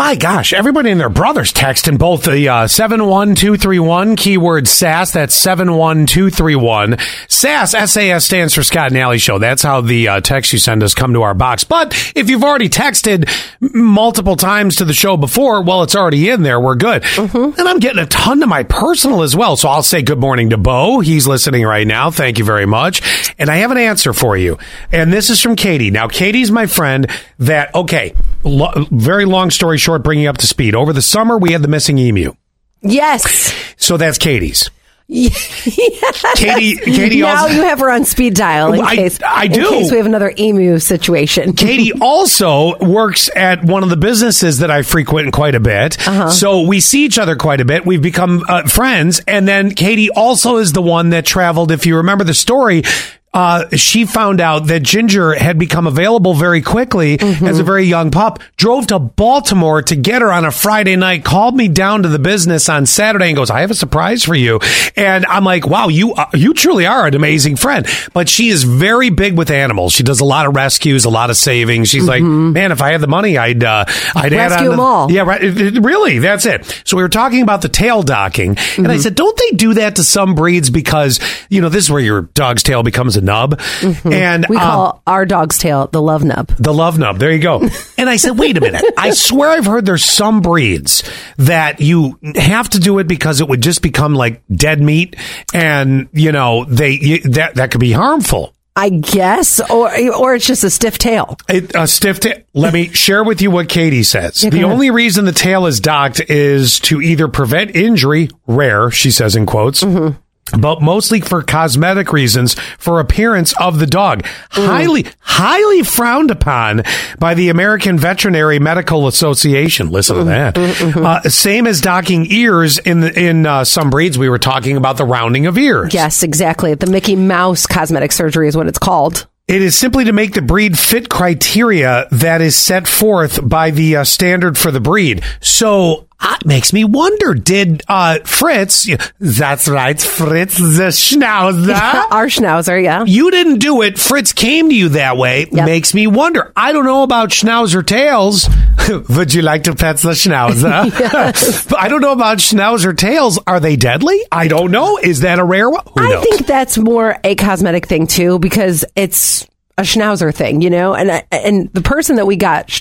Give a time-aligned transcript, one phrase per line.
[0.00, 5.12] My gosh, everybody and their brothers texting both the uh, 71231 keyword SAS.
[5.12, 6.96] That's 71231.
[7.28, 9.38] SAS, SAS stands for Scott and Alley Show.
[9.38, 11.64] That's how the uh, text you send us come to our box.
[11.64, 13.28] But if you've already texted
[13.60, 16.58] multiple times to the show before, well, it's already in there.
[16.58, 17.04] We're good.
[17.18, 19.58] And I'm getting a ton to my personal as well.
[19.58, 21.00] So I'll say good morning to Bo.
[21.00, 22.10] He's listening right now.
[22.10, 23.34] Thank you very much.
[23.38, 24.56] And I have an answer for you.
[24.90, 25.90] And this is from Katie.
[25.90, 27.06] Now, Katie's my friend
[27.38, 28.14] that, okay,
[28.44, 30.74] lo- very long story short, bringing up to speed.
[30.74, 32.32] Over the summer, we had the missing emu.
[32.82, 33.54] Yes.
[33.76, 34.70] So that's Katie's.
[35.06, 36.24] yes.
[36.36, 39.60] Katie, Katie now also, you have her on speed dial in I- case I do.
[39.66, 41.52] in case we have another emu situation.
[41.54, 45.98] Katie also works at one of the businesses that I frequent quite a bit.
[46.06, 46.30] Uh-huh.
[46.30, 47.84] So we see each other quite a bit.
[47.84, 49.20] We've become uh, friends.
[49.26, 51.72] And then Katie also is the one that traveled.
[51.72, 52.84] If you remember the story,
[53.32, 57.46] uh, she found out that Ginger had become available very quickly Mm-hmm.
[57.46, 61.24] as a very young pup, drove to Baltimore to get her on a Friday night,
[61.24, 64.34] called me down to the business on Saturday and goes, I have a surprise for
[64.34, 64.58] you.
[64.96, 67.86] And I'm like, wow, you, uh, you truly are an amazing friend.
[68.12, 69.92] But she is very big with animals.
[69.92, 71.88] She does a lot of rescues, a lot of savings.
[71.88, 74.52] She's like, man, if I had the money, I'd, uh, I'd add Mm-hmm.
[74.52, 75.10] Rescue on the- them all.
[75.12, 75.42] Yeah, right.
[75.44, 76.82] It- it- Really, that's it.
[76.84, 79.96] So we were talking about the tail docking, and I said, don't they do that
[79.96, 83.60] to some breeds because you know this is where your dog's tail becomes a nub,
[84.04, 86.48] and we um, call our dog's tail the love nub.
[86.58, 87.18] the love nub.
[87.18, 87.68] There you go.
[88.00, 88.82] And I said, wait a minute.
[88.96, 91.02] I swear I've heard there's some breeds
[91.36, 95.16] that you have to do it because it would just become like dead meat,
[95.52, 98.54] and you know they you, that that could be harmful.
[98.76, 101.36] I guess, or or it's just a stiff tail.
[101.48, 102.38] It, a stiff tail.
[102.54, 104.42] Let me share with you what Katie says.
[104.42, 104.72] Yeah, the ahead.
[104.72, 109.44] only reason the tail is docked is to either prevent injury, rare, she says in
[109.44, 109.82] quotes.
[109.82, 110.16] Mm-hmm.
[110.58, 114.24] But mostly for cosmetic reasons, for appearance of the dog.
[114.52, 114.66] Mm.
[114.66, 116.82] Highly, highly frowned upon
[117.18, 119.90] by the American Veterinary Medical Association.
[119.90, 120.54] Listen to that.
[120.54, 121.04] Mm-hmm.
[121.04, 124.18] Uh, same as docking ears in the, in uh, some breeds.
[124.18, 125.94] We were talking about the rounding of ears.
[125.94, 126.74] Yes, exactly.
[126.74, 129.26] The Mickey Mouse cosmetic surgery is what it's called.
[129.48, 133.96] It is simply to make the breed fit criteria that is set forth by the
[133.96, 135.24] uh, standard for the breed.
[135.40, 138.88] So that makes me wonder: Did uh, Fritz?
[139.18, 141.74] That's right, Fritz the Schnauzer.
[142.10, 143.04] Our schnauzer, yeah.
[143.06, 143.98] You didn't do it.
[143.98, 145.46] Fritz came to you that way.
[145.50, 145.66] Yep.
[145.66, 146.52] Makes me wonder.
[146.56, 148.48] I don't know about Schnauzer tails.
[149.08, 150.90] Would you like to pet the Schnauzer?
[151.70, 153.38] but I don't know about Schnauzer tails.
[153.46, 154.18] Are they deadly?
[154.32, 154.98] I don't know.
[154.98, 155.82] Is that a rare one?
[155.96, 159.46] I think that's more a cosmetic thing too, because it's
[159.78, 160.94] a schnauzer thing, you know.
[160.94, 162.78] And I- and the person that we got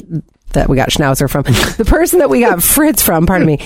[0.53, 1.43] that we got schnauzer from,
[1.77, 3.59] the person that we got Fritz from, pardon me.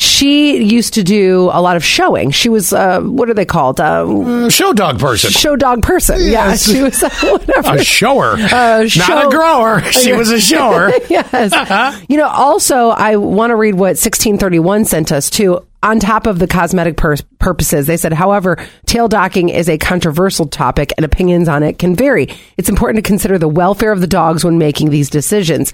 [0.00, 2.30] She used to do a lot of showing.
[2.30, 3.80] She was, uh, what are they called?
[3.80, 5.30] Uh, show dog person.
[5.32, 6.20] show dog person.
[6.20, 6.68] Yes.
[6.68, 7.74] Yeah, she was uh, whatever.
[7.78, 8.34] A shower.
[8.34, 9.80] Uh, Not a grower.
[9.90, 10.92] She was a shower.
[11.10, 12.04] yes.
[12.08, 15.66] You know, also, I want to read what 1631 sent us too.
[15.82, 18.56] On top of the cosmetic pur- purposes, they said, however,
[18.86, 22.28] tail docking is a controversial topic and opinions on it can vary.
[22.56, 25.72] It's important to consider the welfare of the dogs when making these decisions.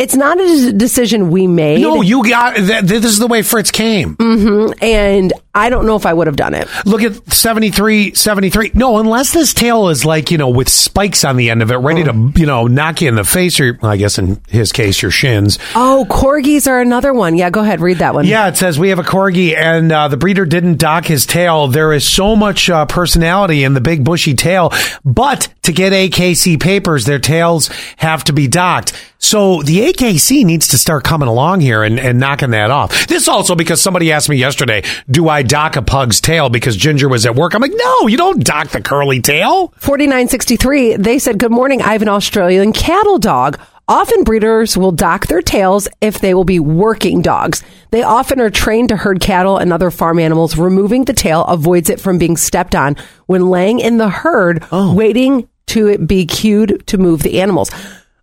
[0.00, 1.82] It's not a decision we made.
[1.82, 2.56] No, you got.
[2.56, 4.16] This is the way Fritz came.
[4.16, 4.82] Mm-hmm.
[4.82, 6.68] and I don't know if I would have done it.
[6.86, 8.70] Look at 73, 73.
[8.74, 11.76] No, unless this tail is like, you know, with spikes on the end of it,
[11.76, 15.02] ready to, you know, knock you in the face or, I guess in his case,
[15.02, 15.58] your shins.
[15.74, 17.36] Oh, corgis are another one.
[17.36, 18.26] Yeah, go ahead, read that one.
[18.26, 21.66] Yeah, it says we have a corgi and uh, the breeder didn't dock his tail.
[21.66, 24.72] There is so much uh, personality in the big bushy tail,
[25.04, 28.92] but to get AKC papers, their tails have to be docked.
[29.22, 33.06] So the AKC needs to start coming along here and, and knocking that off.
[33.06, 37.08] This also because somebody asked me yesterday, do I dock a pug's tail because Ginger
[37.08, 37.54] was at work?
[37.54, 39.68] I'm like, no, you don't dock the curly tail.
[39.78, 41.82] 4963, they said, Good morning.
[41.82, 43.58] I have an Australian cattle dog.
[43.88, 47.64] Often breeders will dock their tails if they will be working dogs.
[47.90, 50.56] They often are trained to herd cattle and other farm animals.
[50.56, 52.96] Removing the tail avoids it from being stepped on
[53.26, 54.94] when laying in the herd, oh.
[54.94, 57.70] waiting to it be cued to move the animals.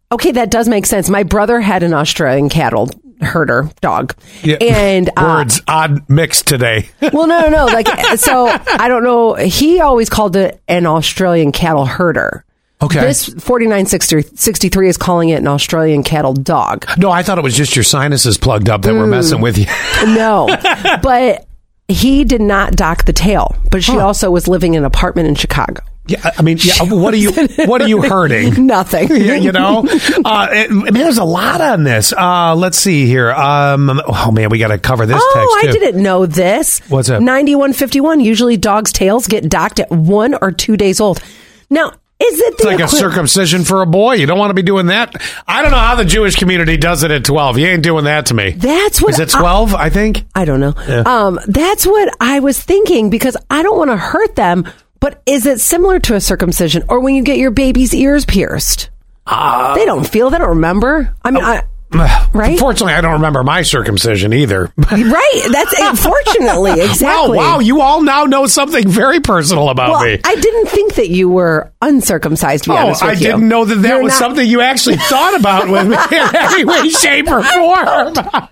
[0.10, 1.10] Okay, that does make sense.
[1.10, 2.90] My brother had an Australian cattle
[3.22, 4.16] herder dog.
[4.62, 6.90] And uh, words odd mixed today.
[7.14, 7.66] well, no, no, no.
[7.66, 7.88] Like,
[8.18, 9.34] so I don't know.
[9.36, 12.44] He always called it an Australian cattle herder.
[12.82, 13.00] Okay.
[13.02, 13.26] This
[13.86, 16.86] 4963 is calling it an Australian cattle dog.
[16.98, 19.00] no, I thought it was just your sinuses plugged up that Mm.
[19.00, 19.66] were messing with you.
[20.06, 20.48] No,
[21.02, 21.48] but
[21.88, 25.34] he did not dock the tail, but she also was living in an apartment in
[25.36, 25.82] Chicago.
[26.08, 26.74] Yeah, I mean, yeah.
[26.84, 27.32] What are you?
[27.66, 28.66] What are you hurting?
[28.68, 29.10] Nothing.
[29.16, 29.86] yeah, you know,
[30.26, 32.14] uh, it, man, there's a lot on this.
[32.14, 33.32] Uh, let's see here.
[33.32, 36.80] Um, oh man, we got to cover this Oh, I didn't know this.
[36.90, 37.22] What's up?
[37.22, 38.20] 9151.
[38.22, 41.22] Usually dogs' tails get docked at one or two days old.
[41.70, 41.90] Now,
[42.20, 44.14] Is it It's like a circumcision for a boy.
[44.16, 45.16] You don't want to be doing that.
[45.48, 47.58] I don't know how the Jewish community does it at 12.
[47.60, 48.52] You ain't doing that to me.
[48.52, 50.26] That's what Is it 12, I think?
[50.34, 50.74] I don't know.
[51.06, 54.66] Um, that's what I was thinking because I don't want to hurt them.
[55.00, 58.90] But is it similar to a circumcision or when you get your baby's ears pierced?
[59.26, 60.30] Uh, they don't feel.
[60.30, 61.14] They don't remember.
[61.24, 61.64] I mean, I,
[62.34, 62.52] Right?
[62.54, 64.72] Unfortunately, I don't remember my circumcision either.
[64.92, 65.42] right.
[65.52, 67.38] That's unfortunately exactly.
[67.38, 70.20] Wow, wow, you all now know something very personal about Well, me.
[70.24, 72.66] I didn't think that you were uncircumcised.
[72.66, 73.20] To be Oh, honest with I you.
[73.20, 76.36] didn't know that that You're was not- something you actually thought about with me in
[76.36, 78.50] any way, shape, or form.